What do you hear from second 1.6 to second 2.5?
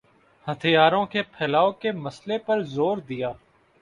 کے مسئلے